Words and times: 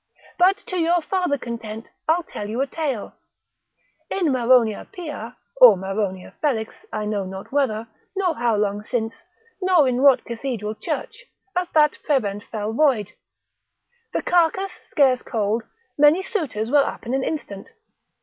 But 0.39 0.57
to 0.65 0.77
your 0.79 0.99
farther 1.03 1.37
content, 1.37 1.85
I'll 2.09 2.23
tell 2.23 2.49
you 2.49 2.59
a 2.61 2.65
tale. 2.65 3.13
In 4.09 4.31
Maronia 4.31 4.87
pia, 4.91 5.37
or 5.57 5.77
Maronia 5.77 6.33
felix, 6.41 6.73
I 6.91 7.05
know 7.05 7.23
not 7.23 7.51
whether, 7.51 7.87
nor 8.15 8.33
how 8.33 8.55
long 8.55 8.83
since, 8.83 9.25
nor 9.61 9.87
in 9.87 10.01
what 10.01 10.25
cathedral 10.25 10.73
church, 10.73 11.25
a 11.55 11.67
fat 11.67 11.99
prebend 12.03 12.43
fell 12.45 12.73
void. 12.73 13.13
The 14.11 14.23
carcass 14.23 14.71
scarce 14.89 15.21
cold, 15.21 15.61
many 15.99 16.23
suitors 16.23 16.71
were 16.71 16.79
up 16.83 17.05
in 17.05 17.13
an 17.13 17.23
instant. 17.23 17.67